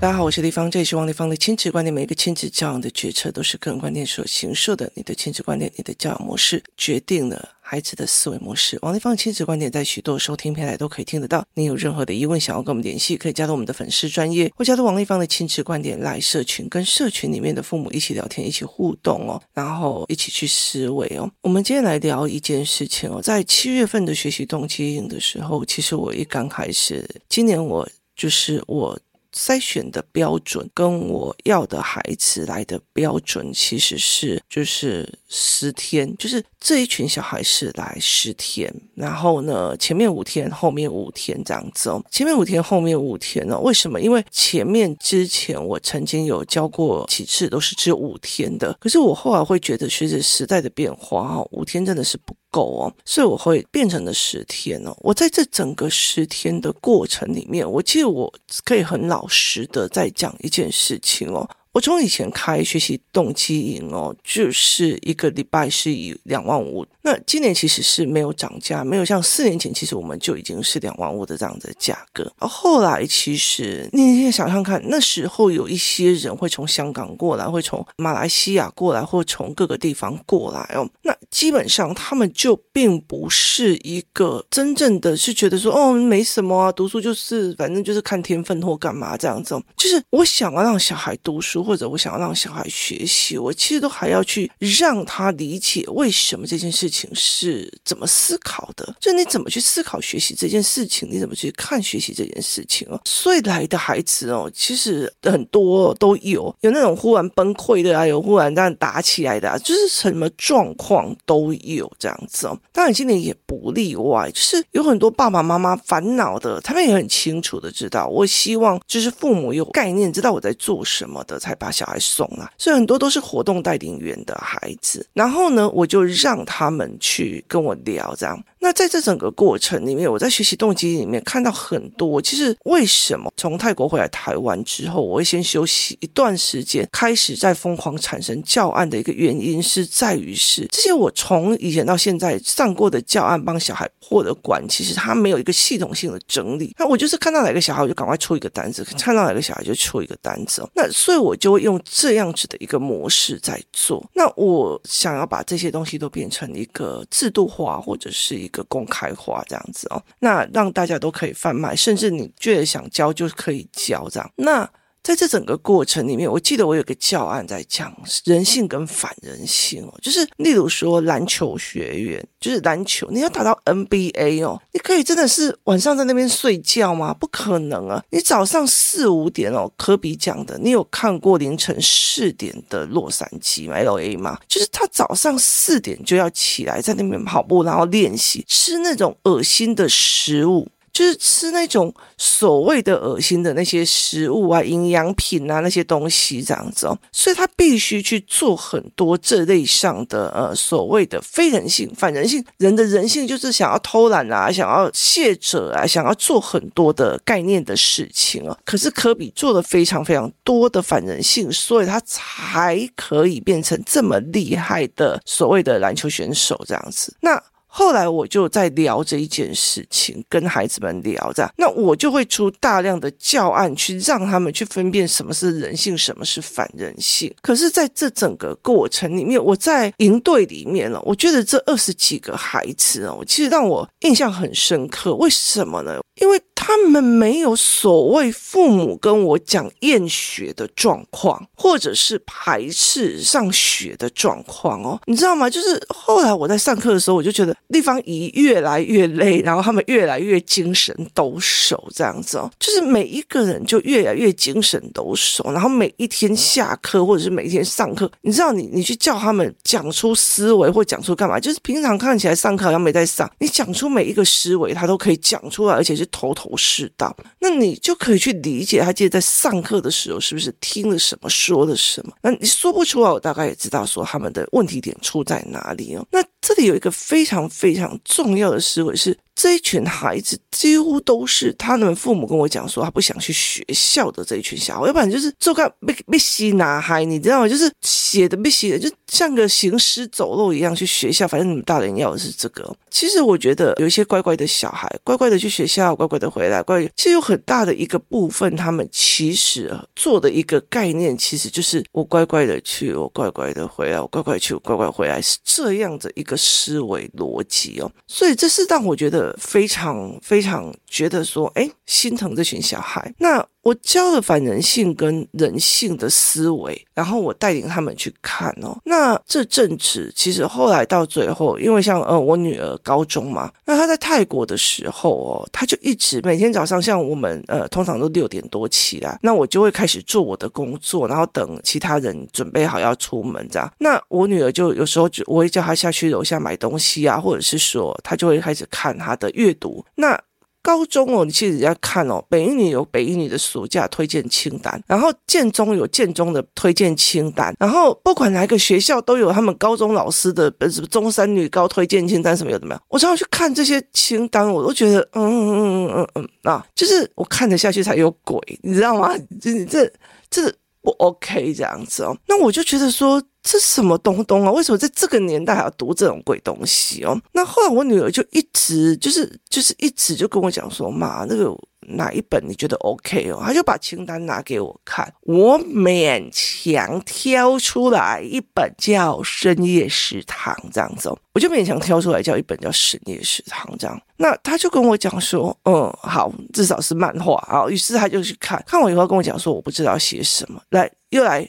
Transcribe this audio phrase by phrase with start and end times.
[0.00, 1.92] 大家好，我是丽芳，这里是王立芳的亲子观点。
[1.92, 4.90] 每一个亲子教养的决策都是个人观点所形塑的。
[4.94, 8.78] 你的亲子观点，你的教养模式，决定了孩子的思维模式。
[8.80, 11.44] 王立芳的亲子观点在许多收听平台都可以听得到。
[11.52, 21.30] 你有任何的疑问，想要跟我们联系，可以加入我们的粉丝专业，或加入王立芳的亲子观点来社群，跟社群里面的父母一起聊天，一起互动哦，然后一起去思维哦。
[21.42, 27.86] 我们今天来聊一件事情哦，在七月份的学习动机营的时候，其实我一刚开始，今年我
[28.16, 28.98] 就是我。
[29.34, 42.04] 筛选的标准跟我要的孩子来的标准其实是就是十天，就是这一群小孩是来十天，然后呢，前面五天，后面五天这样子哦。
[42.10, 43.58] 前面五天，后面五天呢？
[43.60, 44.00] 为什么？
[44.00, 54.96] 因为前面之前我曾经有教过几次都是只有五天的，可是我后来会觉得随着时代的变化哦，五天真的是不够哦，所以我会变成了十天哦。
[55.00, 58.32] 我在这整个十天的过程里面，我记得我
[58.64, 61.48] 可以很老实的在讲一件事情哦。
[61.72, 66.84] 我从以前开学习动机营哦，就是一个礼拜是以两万五。
[67.02, 72.30] 那今年其实是没有涨价，没有像四年前，其实我们就已经是两万五的这样的价格。
[72.38, 80.88] 而后来其实你现在想想看，那时候有一些人会从香港过来，会从马来西亚过来，或从各个地方过来哦。
[81.02, 89.54] 那基本上他们就并不是一个真正的是觉得说哦没什么啊，读书就是反正就是看天分或干嘛这样子。
[89.76, 91.60] 就是我想要让小孩读书。
[91.70, 103.00] 或者我想要让小孩学习，我其实都还要去让他理解为什么这件事情是怎么思考的，就你怎么去思考学习这件事情，你怎么去看学习这件事情哦。
[103.04, 112.58] 所以来的孩子哦，其实很多都有，有那种忽然崩溃的啊，有忽然这样打起来的啊，就是什么状况都有这样子哦。
[112.72, 121.54] 当然今年也不例外，就是有很多爸爸妈妈烦恼的，他们也很清楚的知道，我希望就是父母有概念，知道我在做什么的才。
[121.60, 125.06] 把小孩送了，所以很多都是活动带领员的孩子。
[125.12, 128.42] 然后呢，我就让他们们去跟我聊这样。
[128.60, 132.20] 那在这整个过程里面，我在学习动机里面看到很多。
[132.20, 146.74] 其实为什么从泰国回来台湾之后，我会先休息一段时间，开始在疯狂产生教案的一个原因是在于是这些我从以前到现在上过的教案帮小孩获得管，其实他没有一个系统性的整理。
[146.78, 150.62] 那我就是看到哪个小孩，我就赶快出一个单子；看到哪个小孩就出一个单子。
[150.74, 154.06] 那所以我就会用这样子的一个模式在做。
[154.14, 164.30] 那我想要把这些东西都变成一个制度化，或者是一个公开化这样子哦，那让大家都可以贩卖，甚至你觉得想交就可以交这样。
[164.36, 164.68] 那
[165.10, 167.92] 在这整个过程里面，我记得我有个教案在讲
[168.24, 177.12] 人性跟反人性哦，就是例如说篮球学院，就是篮球你要打到 NBA 哦，你可以真的是晚上在那边睡觉吗？
[177.12, 178.00] 不可能啊！
[178.10, 184.38] 你早上四五点哦，科比讲的，你有看过凌晨四点的洛杉矶吗？LA 吗？
[184.46, 190.68] 就是他早上四点就要起来在那边跑步，然后练习吃那种恶心的食物。
[190.92, 202.44] 就是吃那种所谓的恶心的那些食物啊、营养品啊那些东西这样子哦，所以他必须去做很多这类上的呃所谓的非人性、反人性。
[202.58, 208.56] 人的人性就是想要偷懒啊，想要卸责啊，想要做很多的概念的事情哦。
[208.64, 217.14] 可是科比做了非常非常多的反人性，所以他才可以变成这么厉害的所谓的篮球选手这样子。
[217.20, 217.42] 那。
[217.72, 227.32] 后来我就在聊这一件事情，跟孩子们聊着，那我就会出大量的教案去让他们去分辨什么是人性，什么是反人性。
[227.40, 235.14] 可是，在这整个过程里面，我在营队里面了，我觉得这二十几个孩子哦，其实让我印象很深刻。
[235.14, 236.00] 为什么呢？
[236.20, 245.48] 因为他们没有所谓父母跟我讲厌学的状况，或者是排斥上学的状况哦，你知道吗？
[245.48, 247.56] 就是后来我在上课的时候，我就觉得。
[247.70, 272.12] 丽芳姨越来越累，然后他们越来越精神抖擞，这样子哦，就是每一个人就越来越精神抖擞，然后每一天下课或者是每一天上课，你知道你你去叫他们讲出思维或讲出干嘛，就是平常看起来上课好像没在上，你讲出每一个思维，他都可以讲出来，而且是头头是道，那你就可以去理解他记得在上课的时候是不是听了什么，说了什么。
[272.20, 276.04] 那你说不出来，我大概也知道说他们的问题点出在哪里哦。
[276.10, 277.48] 那这里有一个非常。
[277.60, 279.18] 非常重要的思维是。
[279.40, 287.48] 这一群孩子几乎都是他们父母跟我讲说他不想去学校的这一群小孩，要不然就是做个被被吸男孩，你知道吗？
[287.48, 291.26] 就是写的被洗的，就像个行尸走肉一样去学校。
[291.26, 292.70] 反正你们大人要的是这个。
[292.90, 307.90] 其实我觉得有一些乖乖的小孩，乖乖的去学校，乖乖的回来，乖乖，其实有很大的一个部分，他们其实做的一个概念，其实就是我乖乖的去，我乖乖的回来，我乖乖去，我乖乖回来，是这样的一个思维逻辑哦。
[308.06, 313.14] 所以这是让我觉得非常非常觉得说，哎，心疼这群小孩。
[313.18, 313.46] 那。
[313.62, 318.78] 我教了反人性跟人性的思维，然后我带领他们去看哦。
[318.84, 333.70] 那这阵子其实后来到最后，因为像呃我女儿高中嘛，那她在泰国的时候哦，她就一直每天早上像我们呃通常都六点多起来，那我就会开始做我的工作，然后等其他人准备好要出门这样。
[333.78, 339.84] 那我女儿就有时候就我会叫她下去楼下买东西啊，或者是说她就会开始看她的阅读。
[339.96, 340.18] 那
[340.62, 352.80] 高中哦，你其实要看哦，北一女有北一女的暑假推荐清单，然后建中有建中的推荐清单，然后不管哪个学校都有他们高中老师的什么中山女高推荐清单什么有的没有。
[352.88, 359.14] 我常常去看这些清单，我都觉得嗯嗯嗯嗯嗯嗯啊，就是我看得下去才有鬼，你知道吗？
[359.40, 359.90] 这这
[360.28, 363.22] 这不 OK 这样子哦，那我就觉得说。
[363.42, 364.52] 这什么东东啊？
[364.52, 367.18] 为什么在这个年代还要读这种鬼东西哦？
[367.32, 371.50] 那后来我女儿就一直就是就是一直就跟我讲说，妈，那个
[371.88, 373.42] 哪一本你觉得 OK 哦？
[373.44, 384.00] 他就把清单拿给我看，我勉强挑出来一本叫《深夜食堂》这样子，我就勉强挑出来叫一本叫《深夜食堂》这样。
[384.16, 387.68] 那他就跟我讲说，嗯，好，至少是漫画啊。
[387.68, 391.48] 于是他就去看看完以后跟我讲说，我不知道写什么，来又来。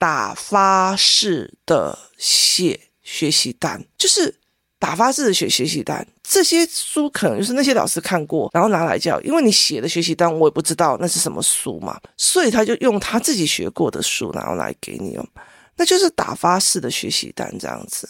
[0.00, 4.32] 打发式的写学习单，就是
[4.78, 6.06] 打发式的写学习单。
[6.22, 9.20] 这些书可能就是那些老师看过，然后拿来教。
[9.22, 15.28] 因为你写的学习单，我也不知道那是什么书嘛，所以他就用他自己学过的书，然后来给你用。
[15.76, 18.08] 那就是打发式的学习单这样子。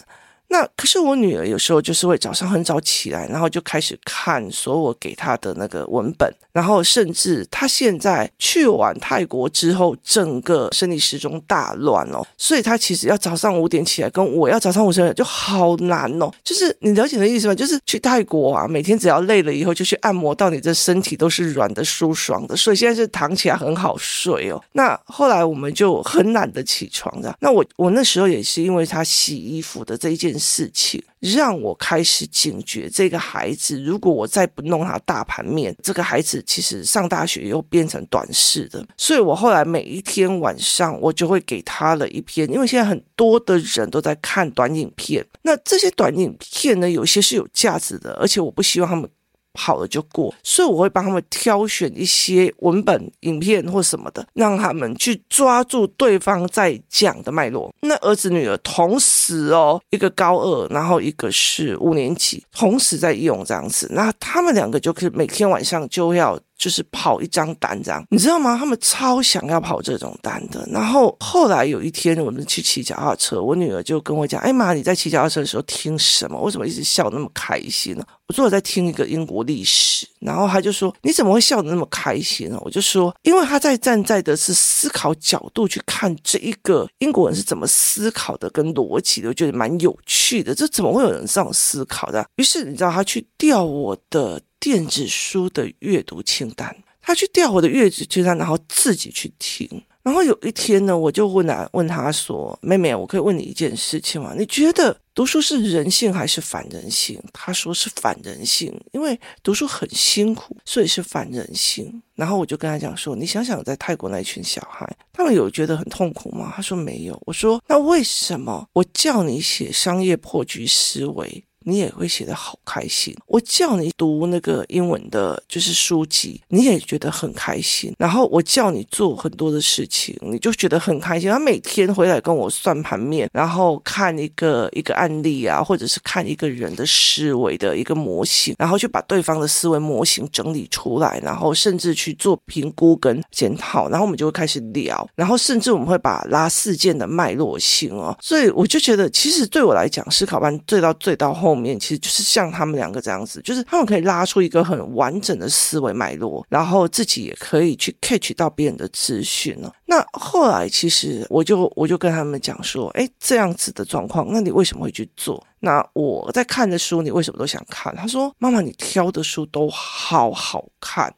[0.51, 16.31] 那可是我女儿有时候就是会早上很早起来，然后就开始看所有我给她的那个文本，然后甚至她现在去完泰国之后，整个生理时钟大乱哦，所以她其实要早上五点起来，跟我要早上五点起来就好难哦。
[16.43, 17.55] 就是你了解的意思吗？
[17.55, 24.59] 就是去泰国啊，每天只要累了以后就去按摩到你的身体都是软的、舒爽的，所以现在是躺起来很好睡哦。
[24.73, 27.37] 那后来我们就很懒得起床的。
[27.41, 38.87] 那我我那时候也是因为她洗衣服的这一件事情让我开始警觉，这个孩子如果我再不弄他大盘面，这个孩子其实上大学又变成短视的。
[38.97, 49.09] 所以我后来每一天晚上，我就会给他了一篇，因为现在很多的人都在看短影片，那这些短影片呢，有些是有价值的，而且我不希望他们。
[49.55, 57.73] 好了就过，所以我会帮他们挑选一些文本、影片或什么的，让他们去抓住对方在讲的脉络。
[57.81, 66.39] 那儿子女儿同时哦，一个高二，然后一个是五年级，同时在用这样子，那他们两个就可以每天晚上就要。
[66.59, 68.57] 就是跑一张单这样，你知道吗？
[68.59, 70.69] 他们超想要跑这种单的。
[70.73, 76.39] 然后后来有一天，我们去骑脚踏车，我女儿就跟我讲：“哎妈，你在骑脚踏车的时候听什么？
[76.43, 90.53] 为什么一直笑那么开心呢？”我说：“我在听一个英国历史。”然后他就说：“你怎么会笑得那么开心呢？”我就说：“因为他在站在的是思考角度去看这一个英国人是怎么思考的，跟逻辑的，我觉得蛮有趣的。
[90.53, 94.41] 这怎么会有人这样思考的？”于是你知道，他去调我的。
[94.61, 99.69] 电子书的阅读清单，他去调我的阅读清单，然后自己去听。
[100.03, 104.33] 然后有一天呢，我就问他，问他说：“妹妹，我可以问你一件事情吗？
[104.39, 112.03] 你觉得读书是人性还是反人性？”他说是反人性，因为读书很辛苦，所以是反人性。
[112.15, 117.21] 然后我就跟他讲说：“你想想，在泰国那群小孩，他们有觉得很痛苦吗？”他说没有。
[117.27, 123.15] 我说：“那为什么我叫你写商业破局思维？”你也会写得好开心。
[123.27, 127.95] 我叫你读那个英文的，就是书籍，你也觉得很开心。
[127.99, 131.29] 然后我叫你做很多的事情，你就觉得很开心。
[131.29, 143.89] 他每天回来跟我算盘面，然后看一个一个案例啊，或者是看一个人的思维的一个模型，然后去把对方的思维模型整理出来，然后甚至去做评估跟检讨。
[143.89, 148.17] 然后我们就会开始聊，然后甚至我们会把拉事件的脉络性哦。
[148.23, 151.48] 所以我就觉得，其实对我来讲，思考班最到最到后。
[151.49, 159.73] 后面，其实就是像他们两个这样子，就是他们可以拉出一个很完整的思维脉络，然后自己也可以去 catch 到别人的资讯了。
[159.87, 165.43] 那后来其实我就我就跟他们讲说，哎，这样子的状况，那你为什么会去做？
[165.61, 167.95] 那我在看的书，你为什么都想看？
[167.97, 171.13] 他说，妈妈，你挑的书都好好看。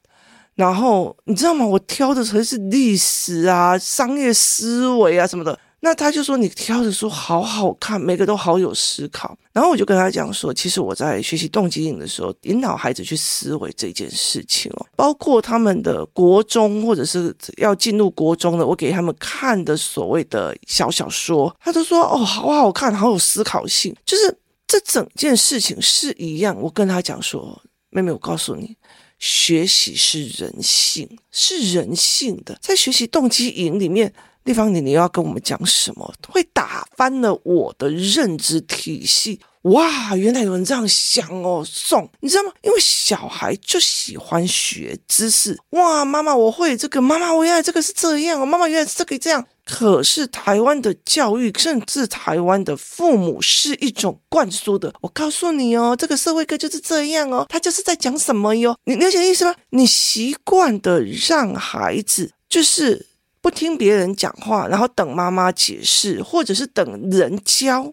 [0.55, 1.67] 然后你知道吗？
[1.67, 5.59] 我挑的全是历史啊、商业思维啊什么的。
[5.83, 9.37] 那他就说你挑的书好好看，每个都好有思考。
[9.53, 23.95] 然后我就跟他讲说，其实我在学习动机营的时候，引导孩子去思维这件事情哦，包括他们的国中或者是要进入国中的，我给他们看的所谓的小小说，他都说哦，好好看，好有思考性。
[24.05, 26.55] 就是这整件事情是一样。
[26.61, 28.77] 我跟他讲说，妹妹，我告诉你。
[29.19, 32.59] 学习是人性，是人性的。
[32.63, 34.11] 在学习动机营里面，
[34.45, 36.13] 地方，你你要跟我们讲什么？
[36.29, 39.41] 会打翻了我的认知体系。
[39.63, 42.51] 哇，原来有人这样想哦，送，你知道吗？
[42.63, 45.59] 因为小孩就喜欢学知识。
[45.71, 47.03] 哇，妈妈，我会这个。
[47.03, 48.47] 妈妈，我原来这个是这样哦。
[48.47, 49.47] 妈妈，原来是这个这样。
[49.67, 54.93] 可是台湾的教育，甚至台湾的父母是一种灌输的。
[55.03, 58.75] 我告诉你哦，这个社会课就是这样哦，他就是在讲什么哟？
[58.85, 59.55] 你了解意思吗？
[59.69, 63.07] 你习惯的让孩子就是
[63.41, 67.93] 不听别人讲话，然后等妈妈解释，或者是等人教。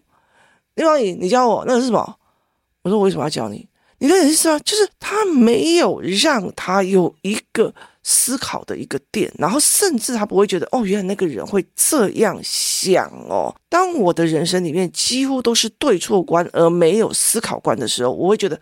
[0.74, 2.16] 李芳颖，你教我那个是什么？
[2.82, 3.68] 我说我为什么要教你？
[3.98, 4.58] 你的意思吗？
[4.60, 7.74] 就是他没有让他有一个。
[8.10, 13.54] 思考的一个点，然后甚至他不会觉得哦，原来那个人会这样想哦。
[13.68, 18.58] 当我的人生里面几乎都是对错观而没有思考观的时候，我会觉得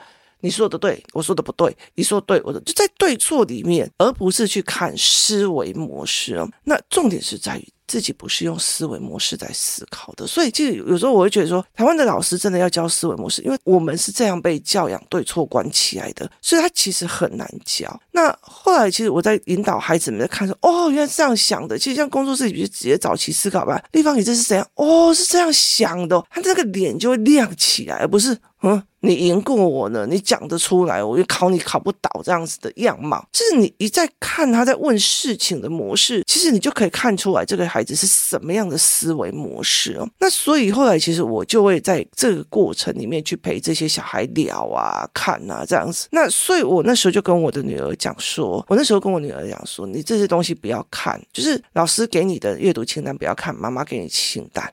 [0.47, 6.49] 你说的对，我说的不对，你说对，我的就在对错里面，而不是去看思维模式哦。
[6.63, 7.69] 那重点是在于。
[7.89, 17.89] 自己不是用思维模式在思考的，所以其实有时候我会觉得说，台湾的老师真的要教思维模式，因为我们是这样被教养对错观起来的，所以他其实很难教。
[18.11, 21.79] 那后来其实我在引导孩子们在看说，哦，原来是这样想的。
[21.79, 24.69] 其实像工作室里就直接早期思考吧，立方，你这是怎样？
[24.75, 28.83] 哦，是这样想的，他这个脸就会亮起来，而不是嗯。
[29.07, 30.07] 你赢过我呢？
[30.07, 33.25] 你讲得出来，我就考你考不倒这样子的样貌。
[33.33, 40.09] 就是你一再看他在问事情的模式，其实你就可以看出来这个孩子是什么样的思维模式哦。
[40.19, 46.09] 那所以后来其实我就会在这个过程里面去陪这些小孩聊啊、看啊这样子。
[46.11, 54.73] 那所以我那时候就跟我的女儿讲说，我那时候跟我女儿讲说，你这些东西不要看，就是老师给你的阅读清单不要看，妈妈给你清单。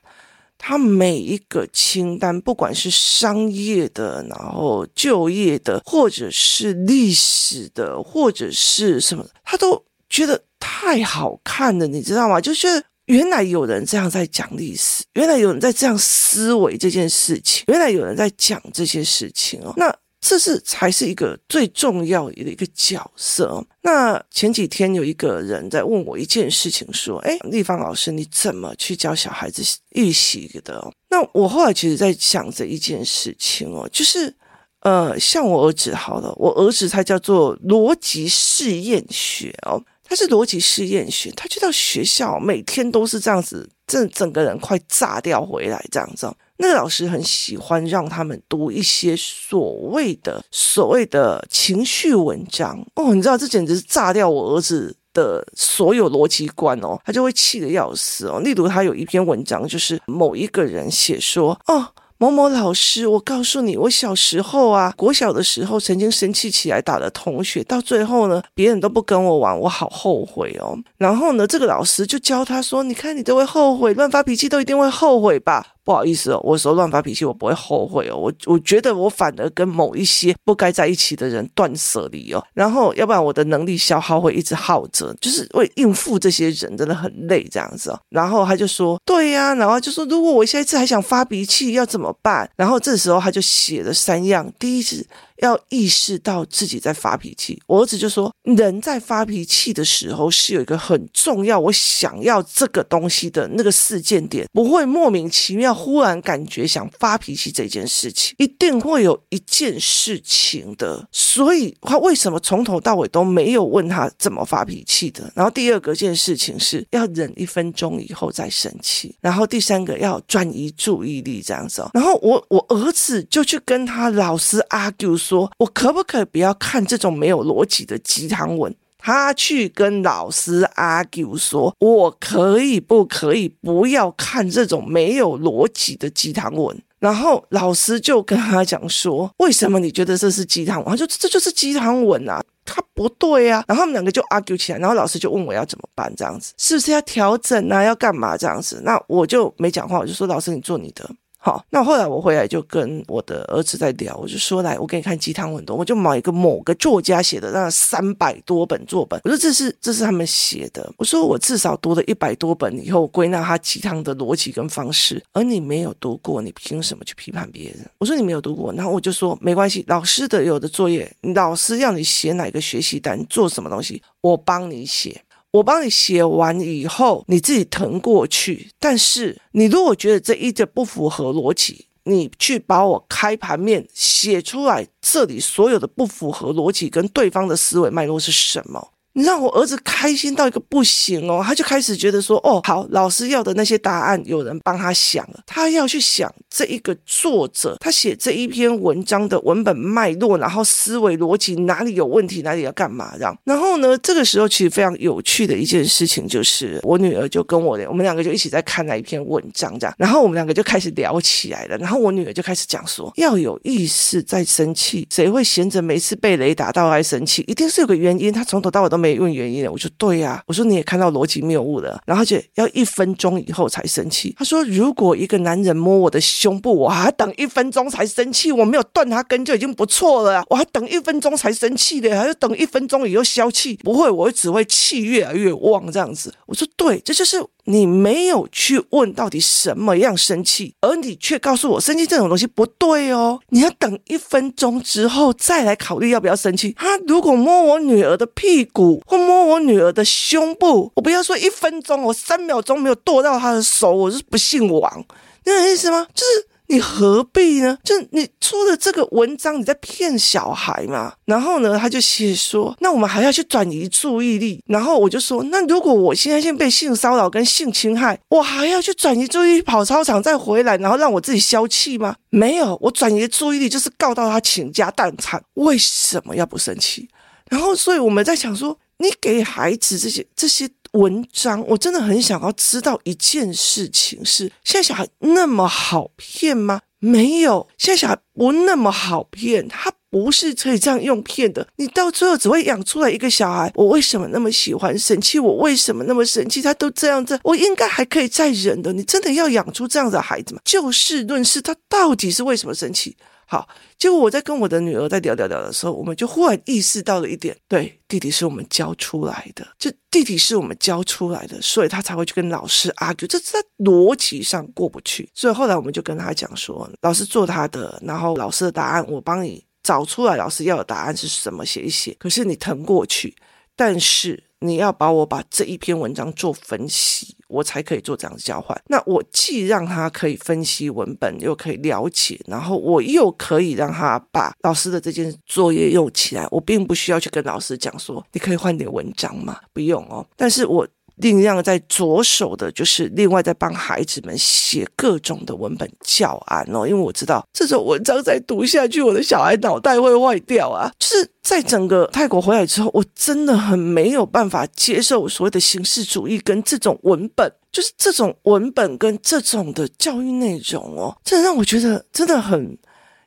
[0.58, 12.40] 他每一个清单，不管是商业的，然后就业的，或者是历史的，或者是什么，他都觉得太好看了，你知道吗？
[12.40, 19.94] 就是原来有人这样在讲历史，原来有人在这样思维这件事情，原来有人在讲这些事情哦，那。
[20.26, 23.62] 这是才是一个最重要的一个角色。
[23.82, 34.34] 那前几天有一个人在问我一件事情，说：“哎，丽芳老师，你怎么去教小孩子预习的？”那我后来其实在想着一件事情哦，就是
[34.80, 46.34] 呃，像我儿子好了，我儿子他叫做逻辑试验学哦，他是逻辑试验学，他去到学校每天都是这样子，整整个人快炸掉回来这样子。
[46.58, 58.40] 那个老师很喜欢让他们读一些所谓的所谓的情绪文章哦，你知道这简直是炸掉我儿子的所有逻辑观哦，他就会气得要死哦。
[58.40, 61.88] 例如他有一篇文章，就是某一个人写说哦。
[62.16, 70.78] 某某老师，我告诉你，我小时候啊，国小的时候曾经生气起来打了同学，到最后呢，别人都不跟我玩，我好后悔哦。
[70.96, 78.16] 然后呢，这个老师就教他说：“你看，你都会后悔，乱发脾气都一定会后悔吧？”不好意思哦，我说乱发脾气，我不会后悔哦。
[78.16, 82.42] 我我觉得我反而跟某一些不该在一起的人断舍离哦。
[82.54, 88.00] 然后，要不然我的能力消耗会一直耗着，就是为应付这些人真的很累这样子哦。
[88.08, 95.06] 然后他就说：“对呀。”然后就说：“如果我下一次还想发脾气，要怎么办？”然后这时候他就写了三样，第一是。
[95.38, 97.60] 要意识到自己在发脾气。
[97.66, 111.08] 我儿子就说，人在发脾气的时候是有一个很重要，我想要这个东西的那个事件点，不会莫名其妙忽然感觉想发脾气这件事情，一定会有一件事情的。
[111.10, 115.32] 所以他为什么从头到尾都没有问他怎么发脾气的？
[115.34, 119.16] 然后第二个件事情是要忍一分钟以后再生气。
[119.20, 121.84] 然后第三个要转移注意力这样子。
[121.92, 125.24] 然后我我儿子就去跟他老师 argue。
[125.24, 128.74] 说我可不可以不要看这种没有逻辑的鸡汤文？
[129.06, 136.82] 他去跟老师 argue 说，我可以不可以不要看这种没有逻辑的鸡汤文？
[136.98, 143.62] 然后老师就跟他讲说：“为什么你觉得这是鸡汤文？”他就这就是鸡汤文啊，他不对啊。
[143.68, 147.82] 然后他们两个就 argue 起来，然后老师就问我要怎么办，这样子是不是要调整啊？
[147.82, 148.80] 要干嘛这样子？
[148.86, 151.10] 那我就没讲话，我就说：“老师，你做你的。”
[151.44, 167.86] 好，那后来我回来就跟我的儿子在聊，我就说，来，我给你看鸡汤文多，我就买一个某个作家写的那三百多本作本，我说这是这是他们写的，我说我至少读了一百多本以后归纳他鸡汤的逻辑跟方式，而你没有读过，你凭什么去批判别人？
[167.98, 175.22] 我说你没有读过，然后我就说没关系，老师的有的作业，老师要你写哪个学习单，做什么东西，我帮你写。
[175.54, 178.70] 我帮你写完以后，你自己腾过去。
[178.80, 188.93] 但是你如果觉得这一点不符合逻辑，你去把我开盘面写出来，这里所有的不符合逻辑跟对方的思维脉络是什么？
[189.14, 203.36] 你让我儿子开心到一个不行哦，他就开始觉得说，哦，好，老师要的那些答案有人帮他想了，他要去想这一个作者他写这一篇文章的文本脉络，然后思维逻辑哪里有问题，哪里要干嘛这样。
[203.44, 217.44] 然后呢，这个时候其实非常有趣的一件事情就是，我女儿就跟我，我们两个就一起在看那一篇文章这样，然后我们两个就开始聊起来了，然后我女儿就开始讲说，要有意识在生气，谁会闲着没事被雷打到还生气？
[217.46, 219.14] 一定是有个原因，他从头到尾都没。
[219.24, 224.34] 问原因了，我说对呀、我说你也看到逻辑谬误了，然后就要一分钟以后才生气。
[224.36, 233.76] 他说，如果一个男人摸我的胸部，我还等一分钟才生气，我没有断他根就已经不错了，我还等一分钟才生气的，还要等一分钟以后消气？
[233.84, 236.34] 不会，我只会气越来越旺这样子。
[236.46, 237.42] 我说对，这就是。
[237.66, 243.40] 你没有去问到底什么样生气，而你却告诉我生气这种东西不对哦。
[243.48, 246.74] 你要等一分钟之后再来考虑要不要生气。
[246.76, 255.04] 他如果摸我女儿的屁股会摸我女儿的胸部，我不要说一分钟，我三秒钟没有剁到他的手，我是不姓王，
[255.44, 256.06] 你有意思吗？
[256.14, 256.48] 就是。
[256.68, 257.76] 你何必呢？
[257.84, 261.12] 就你出了这个文章，你在骗小孩嘛？
[261.26, 264.58] 然后呢，他就写说，那我们还要去转移注意力。
[264.66, 272.16] 然后我就说，那如果我现在先被性骚扰跟性侵害，我还要去转移注意力跑操场再回来，然后让我自己消气吗？
[272.30, 275.42] 没有，我转移注意力就是告到他倾家荡产。
[275.52, 277.10] 为什么要不生气？
[277.50, 280.68] 然后，所以我们在想说，你给孩子这些这些。
[280.94, 286.82] 文章，我真的很想要知道一件事情是：现在小孩那么好骗吗？
[287.00, 291.66] 没有，现在小孩不那么好骗，他不是可以这样用骗的。
[291.78, 293.72] 你到最后只会养出来一个小孩。
[293.74, 295.40] 我为什么那么喜欢生气？
[295.40, 296.62] 我为什么那么生气？
[296.62, 298.92] 他都这样子，我应该还可以再忍的。
[298.92, 300.60] 你真的要养出这样的孩子吗？
[300.64, 303.16] 就事论事，他到底是为什么生气？
[303.54, 315.30] 好，结果我在跟我的女儿在聊聊聊的时候，我们就忽然意识到了一点：对，弟弟是我们教出来的，就弟弟是我们教出来的，所以他才会去跟老师 argue，这在逻辑上过不去。
[315.32, 322.16] 所以后来我们就跟他讲说，老师做他的，然后老师的答案我帮你找出来，老师要的答案是什么，写一写。
[322.18, 323.36] 可是你腾过去，
[323.76, 324.42] 但是。
[324.64, 328.80] 你要把我把这一篇文章做分析，我才可以做这样子交换。
[328.88, 336.46] 那我既让他可以分析文本，又可以了解，然后我又可以让他把老师的这件作业用起来。
[336.50, 339.60] 我并不需要去跟老师讲说，你可以换点文章吗？
[339.72, 340.26] 不用哦。
[340.36, 340.86] 但是我。
[341.16, 350.90] 另外在着手的就是另外在帮孩子们写各种的文本教案哦，因为我知道这种文章再读下去，我的小孩脑袋会坏掉啊！
[350.98, 362.76] 就是在整个泰国回来之后，我真的很没有办法接受所谓的形式主义跟这种文本，就是这种文本跟这种的教育内容哦，这让我觉得真的很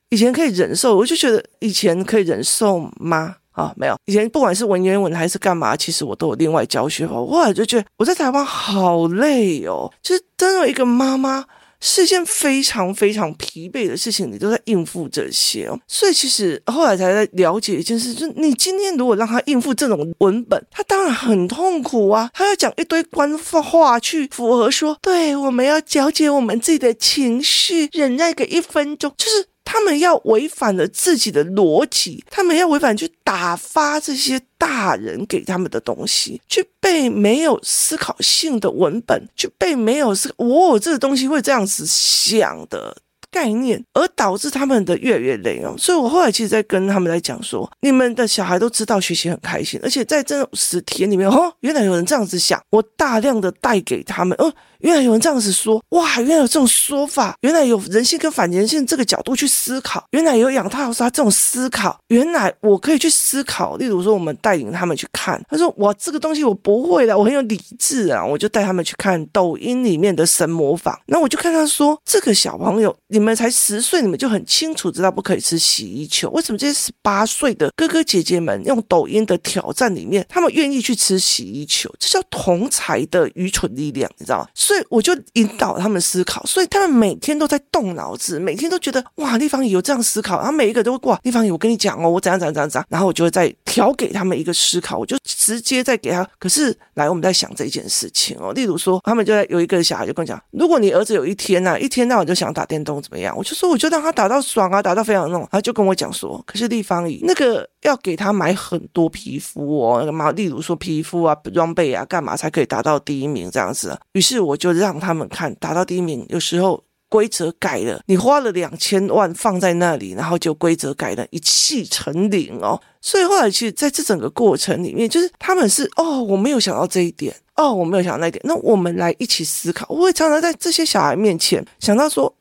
[0.10, 3.38] 以前可以忍受，我就觉得以前可以忍受吗？
[3.58, 7.20] 啊，没有，以前不管是文言文还是干嘛，其实我都有另外教学法。
[7.20, 11.43] 我就觉得我在台湾好累哦，就是当了一个妈妈
[11.80, 15.80] 是一件非常非常疲惫的事情，你都在应付这些哦。
[15.88, 29.48] 所以其实后来才在了解一件事，就是你今天如果让他应付这种文本，他当然很痛苦啊，他要讲一堆官话去符合说，对，我们要了解我们自己的情绪，忍耐个一分钟，就是。
[29.69, 42.95] 他们要违反了自己的逻辑，他们要违反去打发这些大人给他们的东西，去背没有思考性的文本，去背没有思考，哦，这个东西会这样子想的。
[43.38, 45.76] 概念，而导致他们的越来越累哦。
[45.78, 54.52] 所以我后来其实，在跟他们在讲说，你们的小孩都知道学习很开心，而且在这种实体里面，哦，原来有人这样子想，我大量的带给他们，哦。
[54.82, 56.21] 原来有人这样子说，哇！
[56.21, 63.76] 原来有这种说法，原来有人性跟反人性这个角度去思考，原来有养套杀这种思考，原来我可以去思考。
[63.78, 70.95] 例如说，我们带领他们去看，他说：“我这个东西我不会的，我很有理智啊。”我就带他们去看抖音里面的神模仿。
[71.08, 76.30] 那我就看他说：“这个小朋友，你们们才十岁，你们就很清楚知道不可以吃洗衣球。
[76.30, 81.94] 为什么这些十八岁的哥哥姐姐们用抖音的挑战里面，他们愿意去吃洗衣球？
[82.00, 84.48] 这叫同才的愚蠢力量，你知道吗？
[84.56, 96.26] 所以我就引导他们思考，所以他们每天都在动脑子，每天都觉得哇，立方体有这样思考，然后每一个都会哇，立方体，我跟你讲哦，我怎样怎样怎样怎样，然后我就会再调给他们一个思考，我就直接再给他。
[96.40, 103.34] 可是来，我们在想这件事情哦，例如说，他们就在有一个小孩就跟我讲，如果你儿子有一天呐、一天到晚就想打电动怎么样？
[103.38, 113.98] 我就说，我就让他打到爽啊，打到非常那种，他就跟我讲说，可是立方体那个要给他买很多皮肤哦，那个嘛，例如说皮肤啊、装备啊，干嘛才可以达到第一名这样子？
[114.12, 116.84] 于是我就让他们看，达到第一名有时候。
[117.10, 122.78] 规则改了，你花了两千万放在那里，然后就规则改了，一气成零哦。
[123.00, 128.41] 所以后来其实在这整个过程里面，就是他们是哦，我没有想到这一点，哦，我没有想到那一点。
[128.46, 129.86] 那我们来一起思考。
[129.88, 132.36] 我会常常在这些小孩面前想到说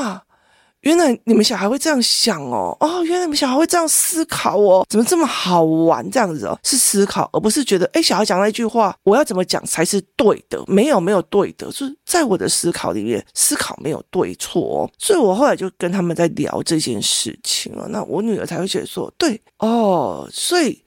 [0.00, 0.22] 啊。
[0.82, 6.56] 原来你们小孩会这样想哦，哦，原来你们小孩会这样思考哦，怎么这么好玩这样子哦？
[6.62, 10.62] 是思考，而不是觉得哎，小孩讲那句话，我要怎么讲才是对的？
[10.68, 14.90] 没有，没有对的，就是在我的思考里面，思考没有对错哦。
[14.96, 20.80] 所以我后来就跟他们在聊这件事情了，那我女儿才会觉得说，对哦，所以。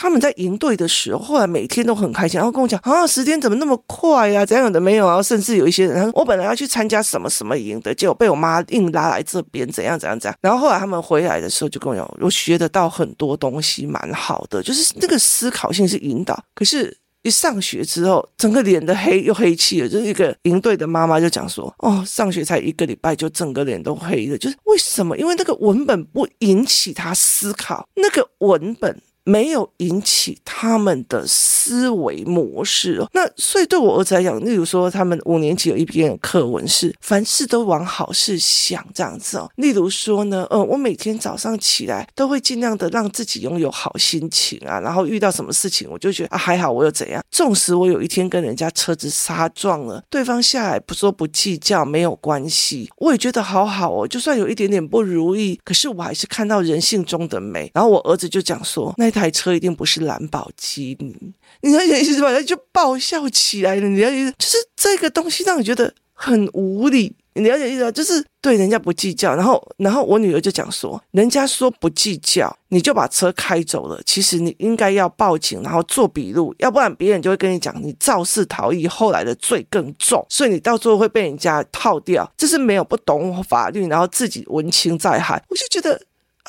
[0.00, 4.46] 他们在营队的时候，后来每天都很开心，然后跟我讲啊，时间怎么那么快呀？
[4.46, 5.22] 怎样的没有啊？
[5.22, 10.34] 甚至有一些人，他说我本来要去参加什么什么营的，结果被我妈硬拉来这边，怎样怎样怎样。
[10.40, 16.42] 然后后来他们回来的时候，就跟我讲，我学得到很多东西，蛮好的，就是那个思考性是引导。
[16.54, 19.88] 可是，一上学之后，整个脸都黑又黑气了。
[19.90, 24.38] 就是一个营队的妈妈就讲说，哦，上学才一个礼拜，就整个脸都黑了。
[24.38, 25.18] 就是为什么？
[25.18, 28.98] 因为那个文本不引起他思考，那个文本。
[29.24, 39.50] 没有引起他们的思维模式哦，那所以对我儿子来讲，例如说他们五年级有一篇课文是凡事都往好事想这样子哦。
[39.56, 47.22] 例如说呢，呃，我每天早上起来都会尽量的让自己拥有好心情啊，然后遇到什么事情我就觉得啊还好，我又怎样？
[47.30, 54.08] 纵使我有一天跟人家车子擦撞了，对方下来不说不计较没有关系，我也觉得好好哦。
[54.08, 57.70] 就算有一点点不如意，可是我还是看到人性中的美。
[57.74, 59.09] 然后我儿子就讲说那。
[59.10, 61.14] 台车一定不是兰博基尼，
[61.62, 62.32] 你了解意思吧？
[62.32, 63.88] 他就爆笑起来了。
[63.88, 67.16] 你了解意思，就是这个东西让你觉得很无理。
[67.34, 67.92] 你了解意思吧？
[67.92, 74.00] 就是对人家不计较，然后，然后我女儿就讲说，人家说不计较，你就把车开走了。
[74.04, 82.30] 其实你应该要报警，然后做笔录，要不然别人就会跟你讲你肇事逃逸，后来的罪更重，所以你到最后会被人家套掉。
[82.36, 85.42] 这是没有不懂法律，然后自己文青在害。
[85.48, 86.00] 我就觉得。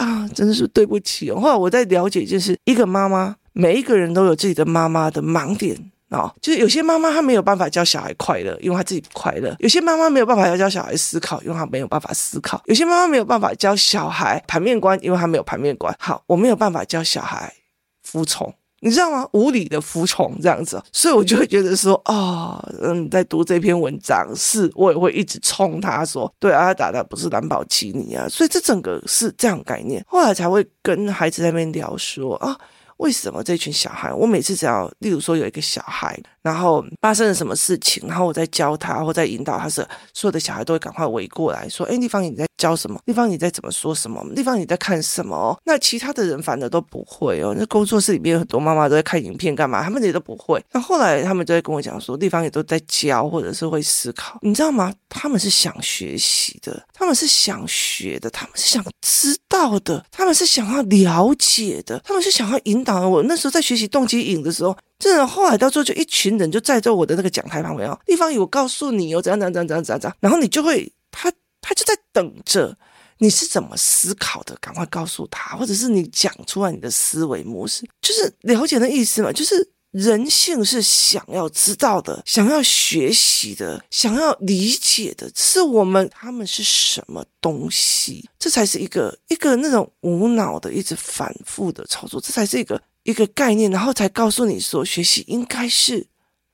[0.02, 1.40] 啊，真的是对不起哦。
[1.40, 5.78] 后来我在了解，就是一个妈妈，每一个人都有自己的妈妈的盲点、
[6.10, 6.34] 哦。
[6.42, 15.96] 就是有些妈妈她没有办法教小孩快乐，因为她自己不快乐；有些妈妈没有办法要教小孩思考，因为她没有办法思考；有些妈妈没有办法教小孩盘面观，因为她没有盘面观。
[16.00, 17.54] 好，我没有办法教小孩
[18.02, 18.52] 服从。
[18.82, 19.28] 你知道吗？
[19.32, 32.58] 无理的服从这样子，所以我就会觉得说，啊、哦，嗯，在读这篇文章，是我也会一直冲他说，对啊，他打的不是兰博基尼啊，所以这整个是这样概念，后来才会跟孩子在那边聊说啊。
[32.98, 34.14] 为什么这群小孩？
[34.14, 43.00] 我每次只要，例如说有一个小孩，然后发生了什么事情，然后我在教他或在引导他时，所有的小孩都会赶快围过来说：“哎，立方你在教什么？
[43.06, 44.24] 立方你在怎么说什么？
[44.36, 47.56] 立方你在看什么？”那其他的人反而都不会哦。
[47.58, 49.84] 那工作室里面有很多妈妈都在看影片干嘛？
[49.84, 50.64] 他们也都不会。
[50.72, 54.94] 那后来他们就会跟我讲说：“立方也都在教，或者是会思考，你知道吗？
[55.10, 72.78] 他们是想学习的，他们是想学的，他们是想知道的，他们是想要了解的，他们是想要引导。”我那时候在学习动机引的时候，真的后来到最后就一群人就站在我的那个讲台旁边哦，立方体，我告诉你哦，怎样怎样怎样怎样怎样怎样，然后你就会他他就在等着
[73.18, 92.80] 你是怎么思考的，赶快告诉他，或者是你讲出来你的思维模式，就是了解的意思嘛，就是人性是想要知道的，想要学习的，想要理解的，是我们他们是什么东西，这才是一个一个那种无脑的一直反复的操作，这才是一个。
[93.04, 96.06] 一个概念，然后才告诉你说，学习应该是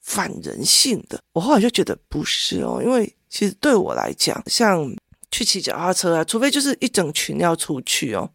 [0.01, 1.21] 反人性的。
[1.33, 4.89] 我后来就觉得不是哦，因为其实对我来讲，像
[5.29, 8.29] 去骑脚踏车啊，除非就是一整群要出去哦，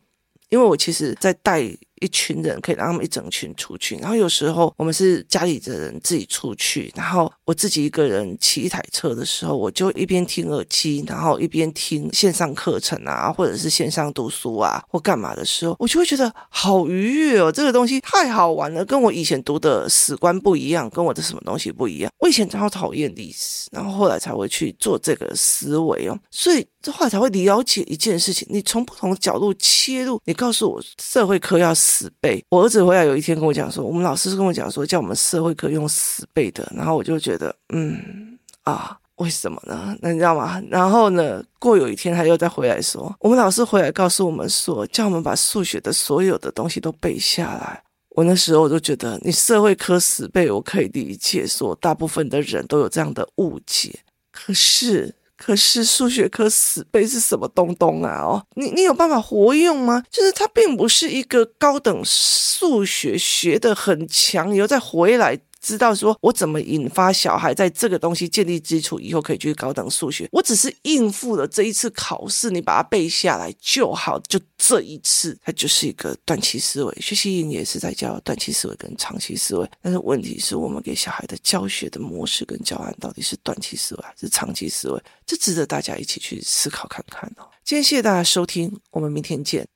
[0.50, 1.62] 因为我其实在带
[2.02, 3.96] 一群人，可以让他们一整群出去。
[3.96, 22.10] 然后有时候我们是家里的人自己出去，然后我自己一个人骑一台车的时候，我就一边听耳机，然后一边听线上课程啊，或者是线上读书啊，或干嘛的时候，我就会觉得好愉悦哦，这个东西太好玩了，跟我以前读的史观不一样，跟我的什么东西不一样。
[22.18, 32.42] 我以前超讨厌历史，然后后来才会去做这个思维哦，所以这后来才会了解一件事情，你从不同的角度切入，你告诉我社会科要死背。
[32.48, 39.94] 我儿子回来有一天跟我讲说，我们老师跟我讲说，叫我们社会科用死背的，然后我就觉得，嗯啊，为什么呢？
[40.00, 40.62] 那你知道吗？
[40.70, 47.82] 然后呢，过有一天他又再回来说，我们老师回来告诉我们说，叫我们把数学的所有的东西都背下来。
[48.16, 54.00] 我那时候我就觉得，你社会科死背，我可以理解，说大部分的人都有这样的误解，
[54.30, 55.14] 可是。
[55.44, 58.22] 可是数学科死背是什么东东啊？
[58.22, 60.00] 哦，你你有办法活用吗？
[60.08, 65.36] 就是它并不是一个高等数学学的很强，以后再回来。
[65.62, 76.94] 知道说我怎么引发小孩在这个东西建立基础以后可以去高等数学，我只是应付了这一次考试，你把它背下来就好，就这一次，它就是一个短期思维。
[77.00, 85.00] 学习营也是在教短期思维跟长期思维，但是问题是我们给小孩的教学的模式跟教案到底是短期思维还是长期思维？
[85.24, 87.46] 这值得大家一起去思考看看哦。
[87.64, 89.66] 今天谢谢大家收听，我们明天见。